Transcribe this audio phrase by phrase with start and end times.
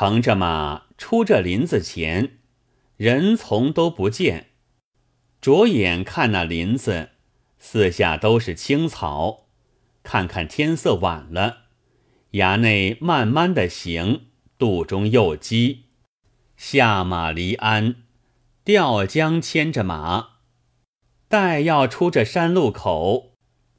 [0.00, 2.38] 乘着马出这林子前，
[2.96, 4.50] 人从都不见。
[5.40, 7.08] 着眼看那林子，
[7.58, 9.48] 四下都是青草。
[10.04, 11.62] 看看天色晚了，
[12.34, 14.26] 衙内慢慢的行，
[14.56, 15.86] 肚中又饥，
[16.56, 17.96] 下马离鞍，
[18.62, 20.28] 吊缰牵着马，
[21.26, 23.32] 待要出这山路口，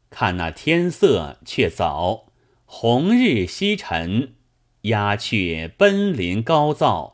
[0.10, 2.34] 看那天色却早，
[2.66, 4.36] 红日西沉，
[4.84, 7.14] 鸦雀奔林高噪，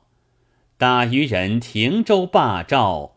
[0.78, 3.14] 打渔人停舟罢棹，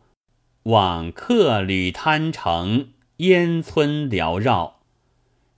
[0.63, 4.81] 往客旅贪城，烟村缭绕。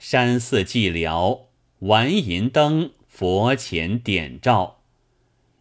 [0.01, 1.43] 山寺寂寥，
[1.81, 4.81] 玩银灯，佛前点照。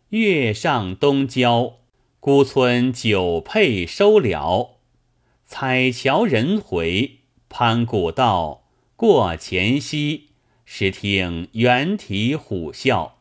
[0.09, 1.75] 月上东郊，
[2.19, 4.79] 孤村酒配收了。
[5.45, 8.63] 彩桥人回，攀古道，
[8.95, 10.29] 过前溪，
[10.65, 13.18] 时听猿啼虎啸。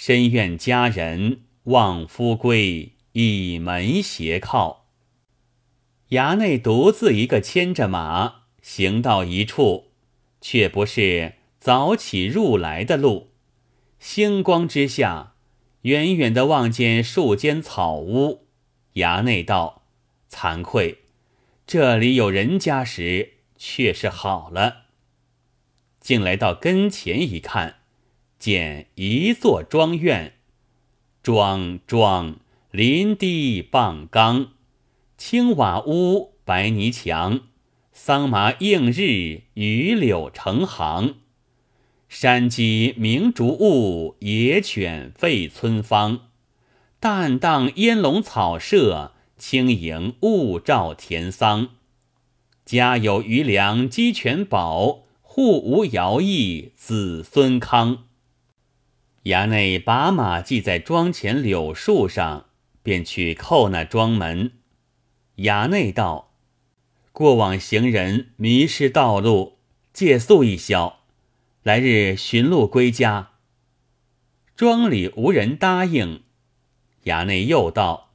[0.00, 4.86] 深院佳人望夫归，倚门斜靠。
[6.10, 9.90] 衙内独自一个牵着马，行到一处。
[10.40, 13.32] 却不是早起入来的路，
[13.98, 15.32] 星光之下，
[15.80, 18.46] 远远的望见树间草屋。
[18.94, 19.82] 衙内道
[20.30, 20.98] ：“惭愧，
[21.66, 24.84] 这里有人家时，却是好了。”
[25.98, 27.77] 竟来到跟前一看，
[28.38, 30.34] 见一座庄院，
[31.22, 32.36] 庄庄
[32.70, 34.50] 林地傍冈，
[35.16, 37.40] 青瓦屋，白泥墙。
[37.92, 41.14] 桑麻映日，榆柳成行；
[42.08, 46.28] 山鸡鸣竹雾，野犬吠村方。
[47.00, 51.70] 淡荡烟笼草舍，轻盈雾罩田桑。
[52.64, 58.04] 家有余粮，鸡犬饱；户无徭役，子孙康。
[59.28, 62.46] 衙内把马系在庄前柳树上，
[62.82, 64.52] 便去叩那庄门。
[65.36, 66.32] 衙内道。
[67.12, 69.58] 过往行人迷失道路，
[69.92, 71.00] 借宿一宵，
[71.62, 73.32] 来日寻路归家。
[74.56, 76.22] 庄里无人答应。
[77.04, 78.14] 衙内又道：“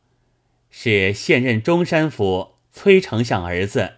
[0.71, 3.97] 是现任中山府崔丞相儿子，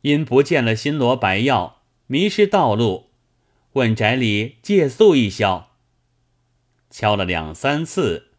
[0.00, 3.10] 因不见了新罗白药，迷失道路，
[3.74, 5.66] 问宅里借宿一宵。”
[6.90, 8.32] 敲了两三次，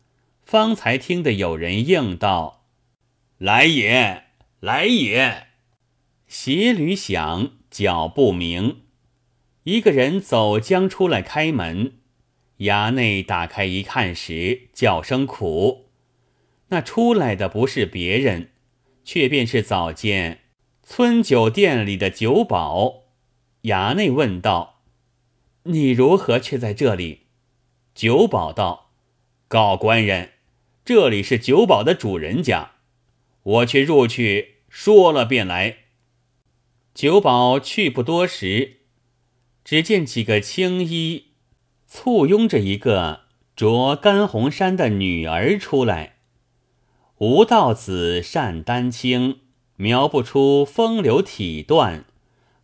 [0.44, 2.66] 方才听得有人应道
[3.39, 4.25] ：“来也，
[4.59, 5.47] 来也。”
[6.28, 8.81] 鞋履响，脚步鸣，
[9.63, 11.94] 一个人走将出来开门。
[12.59, 15.90] 衙内打开一看时，叫声苦。
[16.67, 18.51] 那出来的不是别人，
[19.03, 20.41] 却便是早见
[20.84, 23.06] 村酒店里的酒保。
[23.63, 24.81] 衙内问道
[25.63, 27.21] ：“你如何却在这里？”
[28.01, 28.89] 酒保道
[29.47, 30.31] ：“告官人，
[30.84, 32.72] 这里是酒保的主人家，
[33.44, 35.78] 我却入去说了便来。”
[36.95, 38.78] 酒保去不多时，
[39.63, 41.34] 只见几个青衣
[41.85, 43.25] 簇拥着一个
[43.56, 46.16] 着干红衫的女儿出来。
[47.19, 49.41] 吴道子善丹青，
[49.75, 52.06] 描不出风流体段；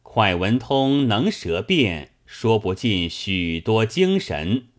[0.01, 4.69] 快文通能舌辩，说不尽许多精神。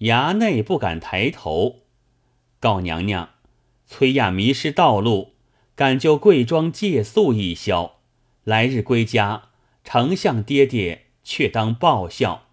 [0.00, 1.80] 衙内不敢抬头，
[2.60, 3.30] 告娘娘：
[3.86, 5.34] 崔亚迷失道路，
[5.74, 7.96] 赶就贵庄借宿一宵。
[8.44, 9.50] 来日归家，
[9.82, 12.46] 丞相爹爹却当报效。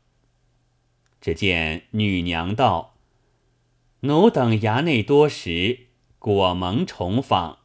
[1.22, 2.96] 只见女娘道
[4.02, 5.88] ：“奴等衙内多时，
[6.20, 7.60] 果蒙重访，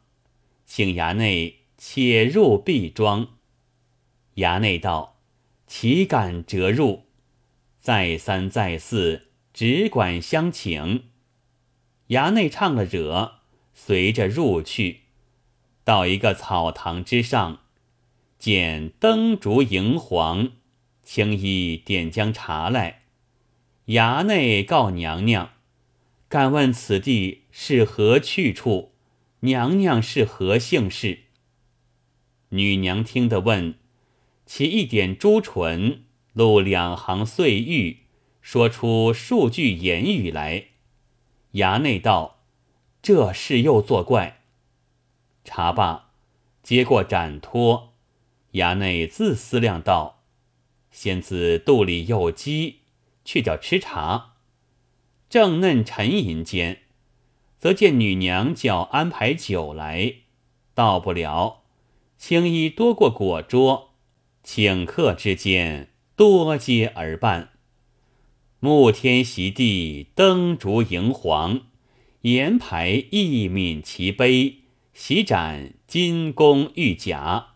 [0.65, 3.29] 请衙内且入敝庄。”
[4.37, 5.17] 衙内道
[5.67, 7.05] ：“岂敢折入？”
[7.81, 11.05] 再三再四，只管相请。
[12.09, 13.41] 衙内唱了惹，
[13.73, 15.01] 随着入去，
[15.85, 17.61] 到一个草堂之上。
[18.39, 20.53] 见灯烛荧黄，
[21.03, 23.03] 青衣点将茶来。
[23.87, 25.51] 衙内告娘娘
[26.29, 28.93] ：“敢问此地是何去处？
[29.41, 31.25] 娘娘是何姓氏？”
[32.51, 33.75] 女娘听得问，
[34.47, 37.99] 其一点朱唇，露两行碎玉，
[38.41, 40.67] 说出数句言语来。
[41.53, 42.41] 衙内道
[43.03, 44.43] ：“这事又作怪。”
[45.45, 46.11] 茶罢，
[46.63, 47.95] 接过盏托。
[48.53, 50.23] 衙内自思量道
[50.91, 52.81] ：“仙子肚里又饥，
[53.25, 54.35] 却叫吃茶。”
[55.31, 56.83] 正嫩沉吟间，
[57.57, 60.15] 则见女娘叫安排酒来，
[60.75, 61.63] 到不了，
[62.19, 63.91] 青衣多过果桌，
[64.43, 67.51] 请客之间多接而办。
[68.63, 71.63] 沐天席地，灯烛荧黄，
[72.21, 74.57] 筵牌一皿齐杯，
[74.93, 77.55] 席展金弓玉甲，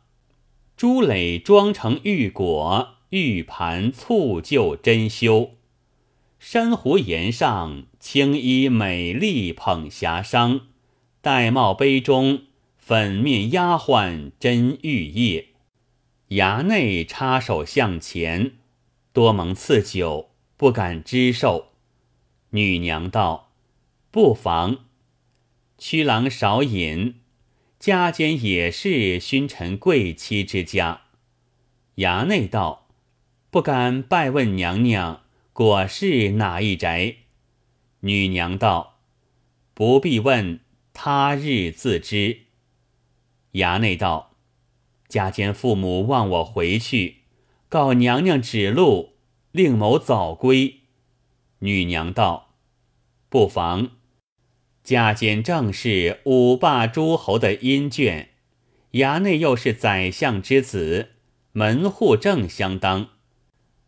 [0.79, 5.51] 珠垒装成玉果，玉盘簇就珍馐。
[6.39, 10.63] 珊瑚岩上，青衣美丽捧霞裳，
[11.23, 12.45] 玳瑁杯中，
[12.79, 15.49] 粉面丫鬟斟玉液。
[16.31, 18.53] 衙内插手向前，
[19.13, 20.31] 多蒙赐酒。
[20.65, 21.73] 不敢知受。
[22.53, 23.53] 女娘道
[24.11, 24.87] ：“不妨。”
[25.77, 27.17] 屈郎少饮，
[27.79, 31.03] 家间也是勋臣贵戚之家。
[31.97, 32.89] 衙内道
[33.53, 35.21] ：“不敢拜问娘娘，
[35.53, 37.17] 果是哪一宅？”
[38.01, 39.01] 女娘道
[39.75, 40.61] ：“不必问，
[40.95, 42.39] 他日自知。”
[43.53, 44.35] 衙内道
[45.09, 47.17] ：“家间父母望我回去，
[47.69, 49.11] 告娘娘指路。”
[49.57, 50.81] 另谋早归。
[51.61, 52.57] 女娘道
[53.31, 53.93] ：“不妨。
[54.83, 58.27] 家间正是五霸诸侯的姻眷，
[58.95, 61.11] 衙内又是宰相之子，
[61.53, 63.11] 门户正相当。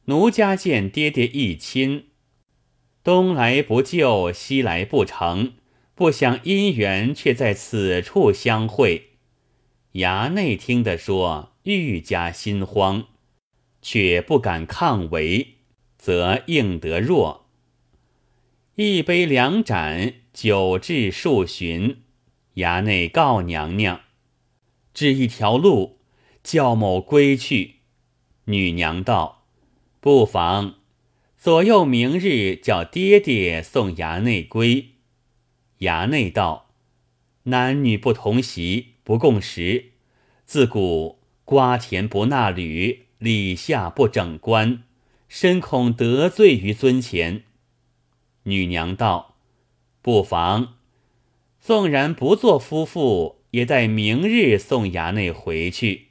[0.04, 2.10] 奴家见爹爹一亲，
[3.02, 5.54] 东来不就，西来不成，
[5.96, 9.16] 不想姻缘却在此处相会。
[9.94, 13.08] 衙内听得说，愈加心慌，
[13.82, 15.54] 却不敢抗违。”
[15.98, 17.46] 则应得弱。
[18.76, 22.02] 一杯两盏，酒至数巡。
[22.56, 24.00] 衙内告娘娘，
[24.94, 25.98] 指一条路，
[26.42, 27.76] 叫某归去。
[28.44, 29.44] 女娘道
[30.00, 30.76] ：“不妨，
[31.36, 34.92] 左右明日叫爹爹送衙内归。”
[35.80, 36.70] 衙内道
[37.44, 39.92] ：“男女不同席，不共食。
[40.46, 44.84] 自古瓜田不纳履，礼下不整冠。”
[45.28, 47.44] 深恐得罪于尊前，
[48.44, 49.36] 女娘道
[50.00, 50.74] ：“不妨，
[51.60, 56.08] 纵然不做夫妇，也待明日送衙内回去。”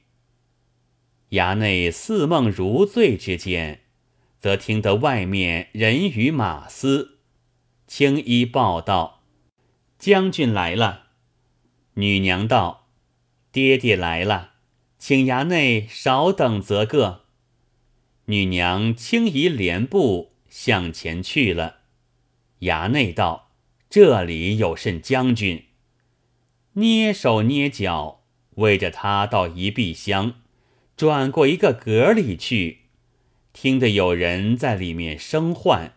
[1.32, 3.82] 衙内似梦如醉之间，
[4.38, 7.20] 则听得外面人语马嘶，
[7.88, 9.24] 青衣报道
[9.98, 11.08] ：“将军来了。”
[11.96, 12.90] 女娘道
[13.52, 14.56] ：“爹爹来了，
[15.00, 17.25] 请衙内少等则个。”
[18.26, 21.82] 女娘轻移帘布，向前去了。
[22.62, 23.52] 衙内道
[23.90, 25.66] ：“这里有甚将军？”
[26.74, 28.22] 捏手捏脚，
[28.56, 30.34] 围着他到一壁厢，
[30.98, 32.80] 转过一个阁里去，
[33.54, 35.94] 听得有人在里面声唤。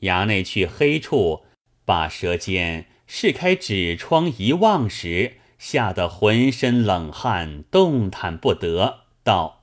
[0.00, 1.44] 衙内去黑处，
[1.84, 9.55] 把舌尖试开纸窗一望时，吓得浑身冷汗，动弹不得，道。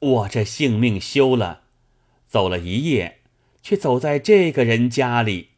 [0.00, 1.62] 我这性命休了，
[2.26, 3.20] 走了一夜，
[3.62, 5.50] 却走在这个人家里。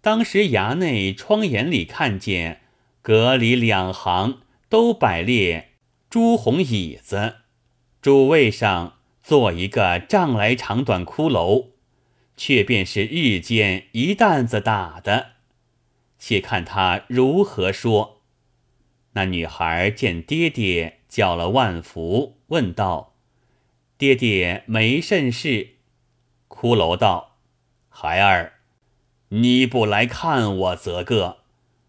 [0.00, 2.60] 当时衙内窗眼里看见
[3.02, 5.72] 阁里两行都摆列
[6.08, 7.38] 朱红椅子，
[8.00, 11.70] 主位上坐一个丈来长短骷髅，
[12.36, 15.32] 却便是日间一担子打的。
[16.20, 18.22] 且看他如何说。
[19.14, 23.15] 那女孩见爹爹叫了万福，问道。
[23.98, 25.76] 爹爹没甚事，
[26.48, 27.38] 骷髅道
[27.88, 28.52] ：“孩儿，
[29.30, 31.38] 你不来看我则个。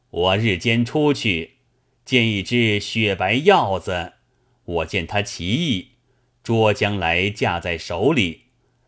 [0.10, 1.58] 我日间出去，
[2.06, 4.14] 见一只雪白鹞子，
[4.64, 5.96] 我见它奇异，
[6.42, 8.44] 捉将来架在手里，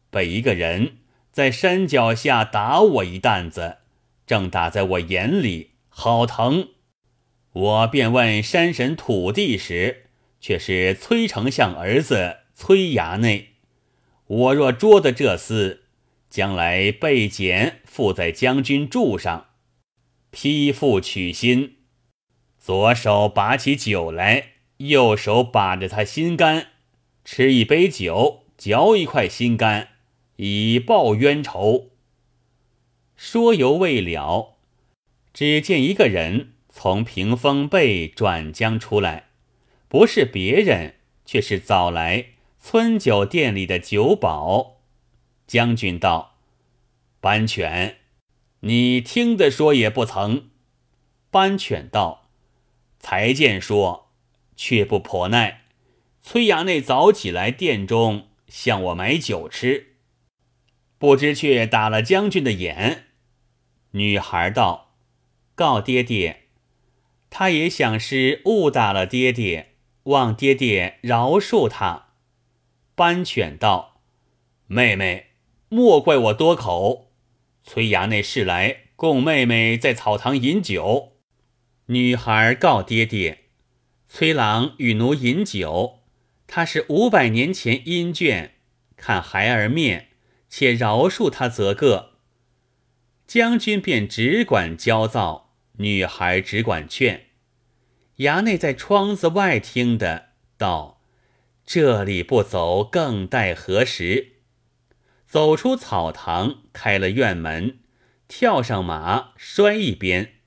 [0.10, 1.00] 被一个人
[1.34, 3.80] 在山脚下打我一担子，
[4.26, 6.70] 正打在我眼里，好疼。
[7.52, 10.06] 我便问山神土地时，
[10.40, 13.54] 却是崔丞相儿子。”崔衙内，
[14.28, 15.80] 我若捉得这厮，
[16.30, 19.46] 将来被剪附在将军柱上，
[20.30, 21.78] 披腹取心，
[22.60, 26.68] 左手拔起酒来，右手把着他心肝，
[27.24, 29.88] 吃一杯酒，嚼一块心肝，
[30.36, 31.92] 以报冤仇。
[33.16, 34.58] 说犹未了，
[35.34, 39.30] 只见一个人从屏风背转将出来，
[39.88, 42.26] 不是别人，却是早来。
[42.62, 44.82] 村酒店里的酒保
[45.48, 46.36] 将军道
[47.20, 47.98] ：“班犬，
[48.60, 50.50] 你听得说也不曾。”
[51.32, 52.30] 班犬道
[53.00, 54.12] ：“才见说，
[54.56, 55.62] 却不颇耐。
[56.22, 59.96] 崔衙内早起来店中向我买酒吃，
[61.00, 63.06] 不知却打了将军的眼。”
[63.92, 64.92] 女孩道
[65.56, 66.44] ：“告爹爹，
[67.30, 72.08] 他也想是误打了爹爹，望爹爹饶恕他。”
[73.00, 74.02] 班犬道
[74.68, 75.28] ：“妹妹，
[75.70, 77.14] 莫怪我多口。
[77.64, 81.14] 崔衙内是来供妹妹在草堂饮酒。
[81.86, 83.46] 女孩告爹爹
[84.10, 86.02] ：“崔郎与奴饮酒，
[86.46, 88.50] 他是五百年前阴眷，
[88.98, 90.10] 看孩儿面，
[90.50, 92.16] 且饶恕他则个。”
[93.26, 97.28] 将军便只管焦躁，女孩只管劝。
[98.18, 100.99] 衙内在窗子外听的，道
[101.72, 104.38] ：“这里不走，更待何时？”
[105.30, 107.78] 走出草堂，开了院门，
[108.28, 110.38] 跳上马，摔一边。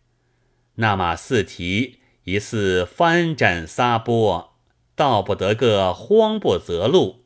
[0.74, 4.58] 那马似蹄，疑似翻展撒波，
[4.96, 7.24] 到不得个慌不择路，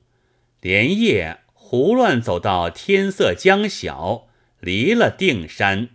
[0.61, 4.29] 连夜胡乱走到天色将晓，
[4.61, 5.89] 离了定山。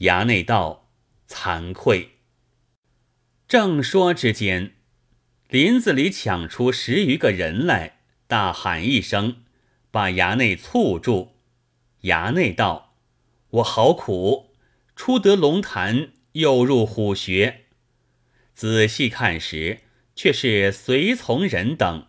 [0.00, 0.90] 衙内道
[1.26, 2.18] ：“惭愧。”
[3.48, 4.74] 正说之间，
[5.54, 9.36] 林子里抢出十余个人来，大喊一声，
[9.92, 11.36] 把衙内簇住。
[12.02, 12.96] 衙内道
[13.50, 14.50] ：“我好苦，
[14.96, 17.66] 出得龙潭。”又入虎穴，
[18.52, 19.82] 仔细看时，
[20.16, 22.08] 却是随从人等。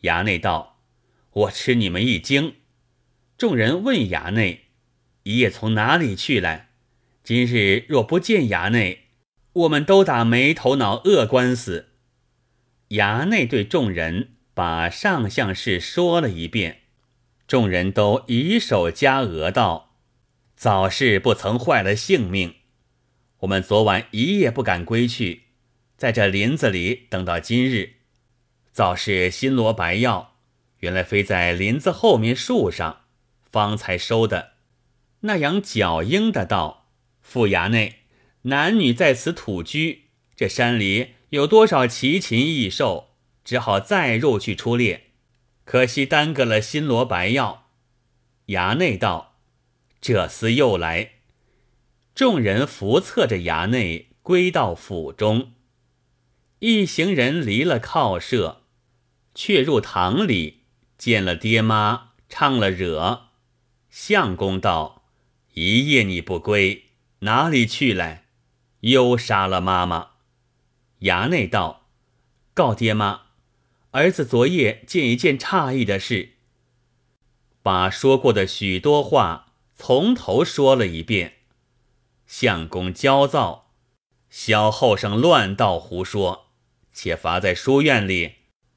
[0.00, 0.80] 衙内道
[1.30, 2.56] ：“我吃你们一惊。”
[3.38, 4.64] 众人问衙内
[5.22, 6.70] ：“一夜从哪里去来？
[7.22, 9.04] 今日若不见衙内，
[9.52, 11.90] 我们都打没头脑恶官司。”
[12.90, 16.82] 衙内对众人把上相事说了一遍，
[17.46, 19.96] 众人都以手加额道
[20.56, 22.56] ：“早是不曾坏了性命。”
[23.40, 25.42] 我们昨晚一夜不敢归去，
[25.96, 27.94] 在这林子里等到今日，
[28.72, 30.36] 早是新罗白药，
[30.78, 33.02] 原来飞在林子后面树上，
[33.50, 34.52] 方才收的。
[35.20, 36.88] 那样脚鹰的道
[37.20, 38.00] ：“副衙内，
[38.42, 40.04] 男女在此土居，
[40.36, 43.08] 这山里有多少奇禽异兽，
[43.42, 45.10] 只好再入去出猎，
[45.64, 47.66] 可惜耽搁了新罗白药。”
[48.46, 49.40] 衙内道
[50.00, 51.14] ：“这厮又来。”
[52.14, 55.54] 众人扶策着衙内归到府中，
[56.60, 58.62] 一行人离了靠舍，
[59.34, 60.60] 却入堂里
[60.96, 63.30] 见了爹妈，唱了惹。
[63.90, 65.02] 相公道
[65.54, 66.84] ：“一夜你不归，
[67.20, 68.26] 哪里去来？
[68.82, 70.10] 又杀了妈妈。”
[71.04, 71.86] 衙内道
[72.54, 73.26] ：“告爹妈，
[73.90, 76.30] 儿子昨夜见一件诧异的事，
[77.62, 81.34] 把说过的许多话从头说了一遍。”
[82.26, 83.70] 相公焦躁，
[84.30, 86.46] 小后生乱道胡说，
[86.90, 88.36] 且罚在书院里，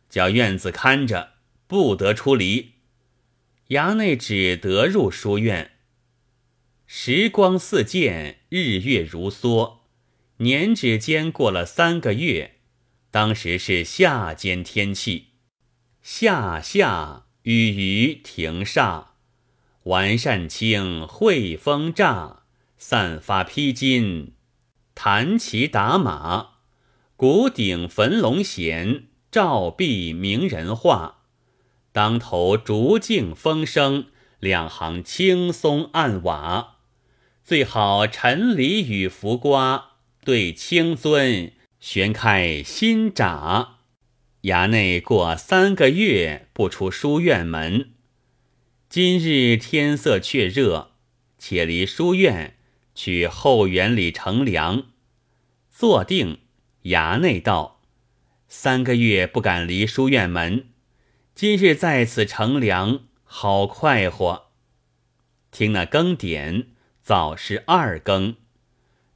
[0.09, 2.73] 叫院子看着，不得出离。
[3.69, 5.71] 衙内只得入书院。
[6.85, 9.76] 时光似箭，日月如梭，
[10.37, 12.55] 年指间过了三个月。
[13.09, 15.27] 当时是夏间天气，
[16.01, 19.05] 夏夏雨雨停煞，
[19.83, 22.43] 完善清，惠风乍。
[22.79, 24.33] 散发披巾，
[24.93, 26.49] 弹旗打马，
[27.15, 31.23] 鼓鼎焚龙弦，照壁鸣人画。
[31.91, 34.05] 当头竹径风声，
[34.39, 36.75] 两行青松暗瓦。
[37.43, 39.96] 最好陈李与浮瓜，
[40.27, 43.77] 对青尊悬开新闸。
[44.41, 47.93] 衙内过三个月不出书院门。
[48.89, 50.91] 今日天色却热，
[51.37, 52.57] 且离书院。
[52.93, 54.87] 去后园里乘凉，
[55.69, 56.39] 坐定。
[56.83, 57.79] 衙内道
[58.49, 60.67] ：“三个月不敢离书院门，
[61.33, 64.47] 今日在此乘凉，好快活。”
[65.51, 68.35] 听那更点，早是二更。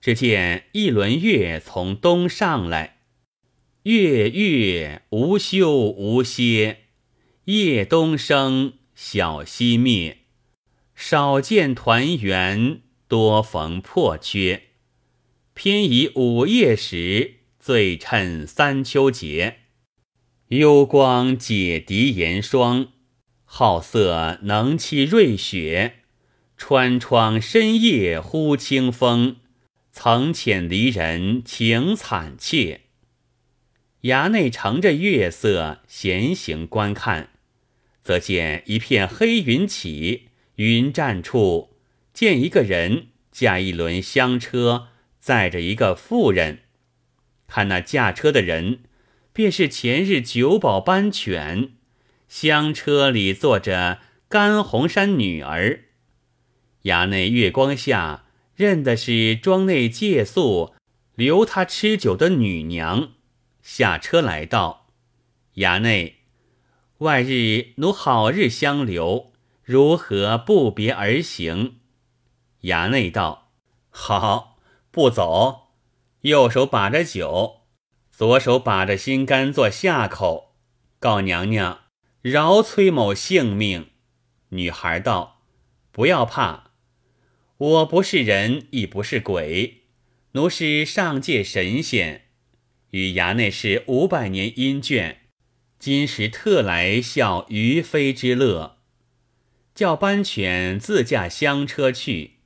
[0.02, 2.98] 只见一轮月从东上来，
[3.84, 6.80] 月月无休无歇，
[7.46, 10.18] 夜东升，晓西灭，
[10.96, 12.82] 少见团圆。
[13.08, 14.70] 多逢破缺，
[15.54, 19.58] 偏以午夜时最衬三秋节。
[20.48, 22.94] 幽光解敌严霜，
[23.44, 25.96] 好色能泣瑞雪。
[26.56, 29.41] 穿窗深夜呼清风，
[29.92, 32.82] 曾遣离人情惨切。
[34.04, 37.30] 衙内乘着月色闲行观看，
[38.02, 41.76] 则见一片黑云起，云栈处。
[42.14, 44.88] 见一个人驾一轮香车，
[45.20, 46.60] 载着一个妇人。
[47.48, 48.80] 看那驾车的人，
[49.32, 51.74] 便是前日九保班犬。
[52.28, 55.86] 香车里坐着甘红山女儿。
[56.84, 58.26] 衙内月光下
[58.62, 60.76] 认的是庄内借宿
[61.16, 63.14] 留他吃酒的女娘。
[63.64, 64.92] 下车来到
[65.56, 66.18] 衙内，
[67.00, 69.32] 外日奴好日相留。
[69.64, 71.80] 如何不别而行？
[72.62, 73.52] 衙内道
[73.90, 74.60] ：“好，
[74.92, 75.72] 不走。
[76.22, 77.62] 右手把着酒，
[78.12, 80.54] 左手把着心肝做下口，
[81.00, 81.80] 告娘娘
[82.22, 83.90] 饶崔某性命。”
[84.50, 85.42] 女孩道
[85.92, 86.71] ：“不要怕，
[87.62, 89.84] 我不是人，亦不是鬼，
[90.32, 92.24] 奴是上界神仙，
[92.90, 95.18] 与衙内是五百年姻眷，
[95.78, 98.78] 今时特来效于妃之乐。”
[99.76, 102.38] 叫班犬自驾香车去，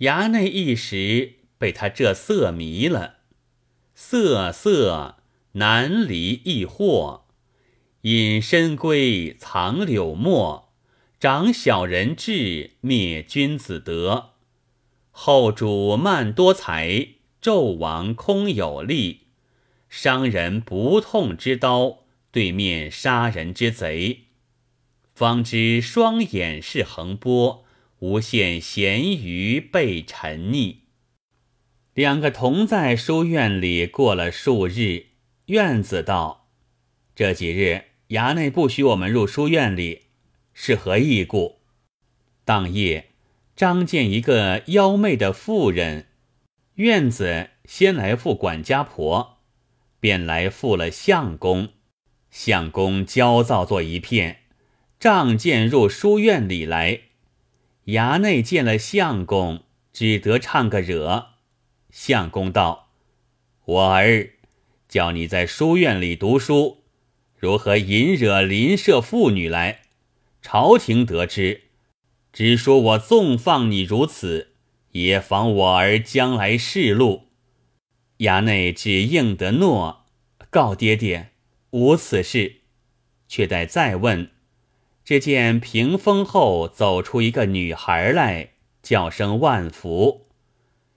[0.00, 3.20] 衙内一时被他这色迷了，
[3.94, 7.22] 色色难离易惑，
[8.02, 10.71] 隐身归藏柳墨，
[11.22, 14.30] 长小人志，灭君子德。
[15.12, 17.10] 后主慢多才，
[17.40, 19.28] 纣王空有力，
[19.88, 22.00] 伤人不痛之刀，
[22.32, 24.24] 对面杀人之贼。
[25.14, 27.64] 方知双眼是横波，
[28.00, 30.78] 无限咸鱼被沉溺。
[31.94, 35.06] 两个同在书院里过了数日，
[35.46, 36.48] 院子道
[37.14, 40.01] ：“这几日衙内不许我们入书院里，
[40.54, 41.60] 是何意故？”
[42.44, 43.10] 当夜，
[43.54, 46.06] 张见一个妖媚的妇人，
[46.74, 49.38] 院子先来赴管家婆，
[50.00, 51.68] 便来赴了相公，
[52.30, 54.38] 相公焦躁作一片。
[54.98, 57.00] 仗剑入书院里来，
[57.86, 61.30] 衙内见了相公，只得唱个惹。
[61.90, 62.90] 相公道
[63.66, 64.30] ：“我儿
[64.88, 66.84] 叫你在书院里读书，
[67.36, 69.81] 如何引惹邻舍妇女来？
[70.42, 71.62] 朝廷得知，
[72.32, 74.54] 只说我纵放你如此，
[74.90, 77.28] 也防我儿将来仕路。”
[78.18, 80.04] 衙内只应得诺，
[80.50, 81.30] 告爹爹
[81.70, 82.56] 无此事，
[83.28, 84.30] 却待再问。
[85.04, 88.50] 只见屏风后走出一个女孩来，
[88.82, 90.28] 叫声万福。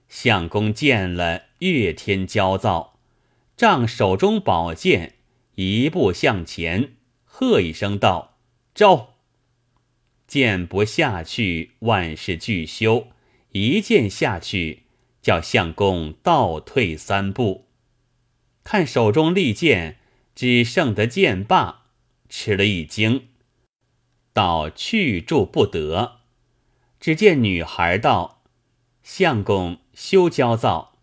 [0.08, 3.00] 相公见了，越添焦躁，
[3.56, 5.14] 仗手中宝剑，
[5.56, 8.38] 一步向前，喝一声道
[8.74, 9.14] ：“招！”
[10.26, 13.08] 剑不下去，万事俱休。
[13.52, 14.82] 一剑下去，
[15.22, 17.66] 叫相公倒退三步。
[18.64, 19.98] 看手中利剑，
[20.34, 21.86] 只剩得剑把，
[22.28, 23.28] 吃了一惊。
[24.32, 26.18] 道去住不得，
[27.00, 28.42] 只见女孩道
[29.02, 30.98] ：“相公休焦躁，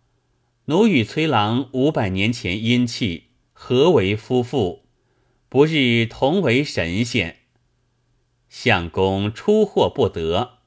[0.66, 4.84] 奴与崔郎五百年前姻契，何为夫妇？
[5.48, 7.38] 不日同为神仙。
[8.56, 10.58] 相公出货不得，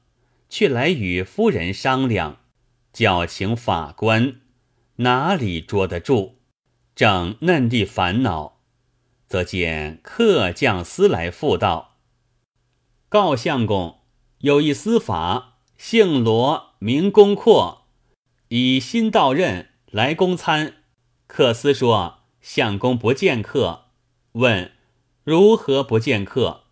[0.50, 2.40] 却来与夫人商量，
[2.92, 4.42] 叫请法官，
[4.96, 6.34] 哪里捉得住？
[6.94, 8.58] 正嫩地烦恼，
[9.26, 11.96] 则见客将司来复道。”
[13.08, 14.00] 告相公，
[14.40, 17.86] 有一司法，姓罗，名公阔，
[18.48, 20.74] 以新到任，来公参。
[21.26, 23.86] 客司说相公不见客，
[24.32, 24.72] 问
[25.24, 26.64] 如何不见客？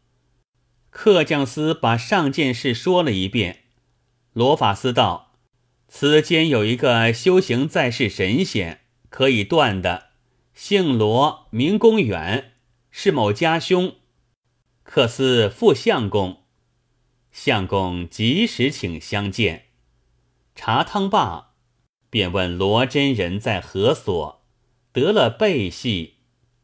[0.99, 3.65] 客将司把上件事说了一遍。
[4.33, 5.35] 罗法司道：
[5.89, 8.81] 此间有一个修行在世神仙，
[9.11, 10.13] 可以断的，
[10.55, 12.55] 姓罗，名公远，
[12.91, 13.97] 是某家兄。
[14.85, 16.45] 客司复相公，
[17.31, 19.67] 相公及时请相见。
[20.55, 21.51] 茶汤罢，
[22.09, 24.43] 便问罗真人在何所，
[24.93, 26.15] 得了背戏，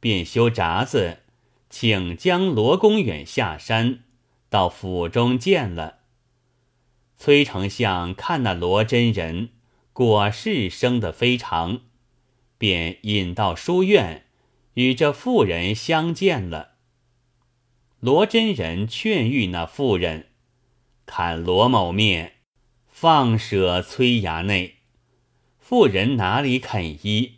[0.00, 1.18] 便修闸子，
[1.68, 4.04] 请将罗公远下山，
[4.52, 6.00] 到府中见了。
[7.16, 9.48] 崔丞相看那罗真人，
[9.94, 11.80] 果是生得非常，
[12.58, 14.26] 便引到书院，
[14.74, 16.72] 与这妇人相见了。
[18.00, 20.26] 罗真人劝谕那妇人，
[21.06, 22.34] 看罗某面，
[22.86, 24.74] 放舍崔衙内。
[25.58, 27.36] 妇人哪里肯依？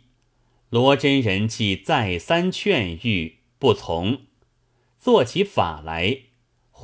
[0.69, 4.23] 罗真人既再三劝谕，不从，
[4.99, 6.17] 做起法来，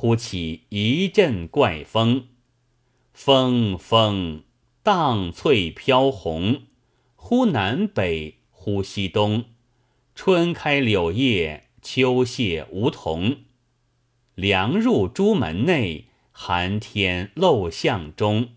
[0.02, 2.26] 忽起一阵怪风，
[3.12, 4.42] 风风
[4.82, 6.62] 荡翠飘红，
[7.14, 9.44] 忽南北，忽西东，
[10.16, 13.42] 春开柳叶，秋谢梧桐。
[14.34, 18.48] 凉入朱门内，寒天漏巷中，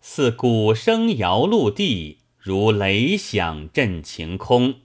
[0.00, 4.80] 似鼓声摇陆地，如雷响震晴空。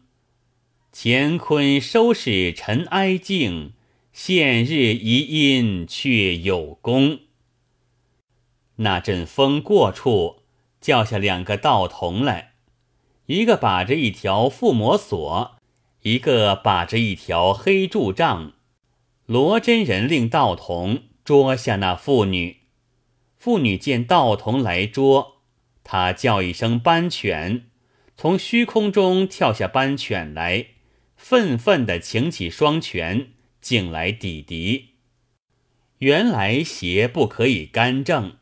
[0.94, 3.74] 乾坤收拾尘埃静，
[4.18, 5.20] 现日遗
[5.52, 7.20] 音却有功。
[8.78, 10.38] 那阵风过处，
[10.80, 12.54] 叫下两个道童来，
[13.26, 15.58] 一个把着一条附魔索，
[16.04, 18.54] 一个把着一条黑柱杖。
[19.26, 22.62] 罗真人令道童捉下那妇女。
[23.38, 25.42] 妇女见道童来捉，
[25.84, 27.66] 他叫一声斑犬，
[28.16, 30.68] 从虚空中跳下斑犬来，
[31.18, 33.34] 愤愤地擎起双拳，
[33.66, 34.92] 竟来抵敌。
[35.98, 38.38] 原来邪不可以干正，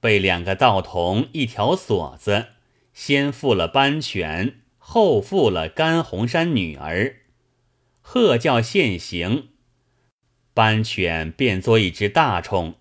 [0.00, 2.46] 被两个道童一条锁子，
[2.94, 7.16] 先缚了班犬，后缚了甘红山女儿，
[8.00, 9.50] 喝叫现行。
[10.54, 12.76] 班犬变作一只大虫。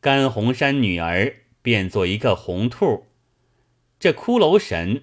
[0.00, 3.04] 甘红山女儿变作一个红兔，
[3.98, 5.02] 这骷髅神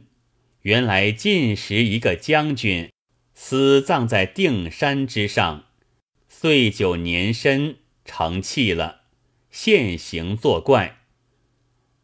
[0.63, 2.89] 原来尽时一个将军，
[3.36, 5.65] 死葬在定山之上，
[6.43, 9.03] 岁久年深，成气了，
[9.49, 10.97] 现形作怪。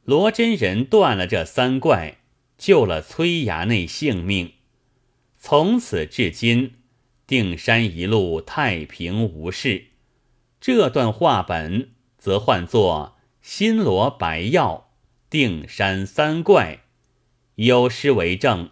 [0.05, 2.19] 罗真人断了这三怪，
[2.57, 4.53] 救了崔衙内性命，
[5.37, 6.75] 从此至今，
[7.27, 9.87] 定山一路太平无事。
[10.61, 11.89] 这段话本。
[12.17, 14.91] 则唤作新罗白药
[15.29, 16.83] 定山三怪，
[17.55, 18.71] 有诗为证：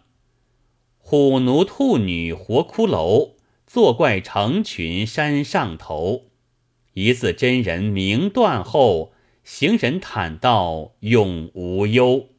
[0.97, 3.36] 虎奴兔女活骷髅，
[3.77, 6.31] 作怪成群山上头。
[6.95, 9.13] 一字真人名断后，
[9.43, 12.29] 行人坦道永无忧。